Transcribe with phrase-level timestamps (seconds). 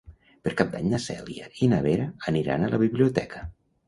[0.45, 3.45] Per Cap d'Any na Cèlia i na Vera aniran a la biblioteca.